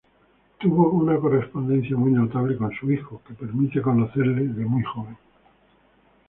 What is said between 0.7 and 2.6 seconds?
una correspondencia muy notable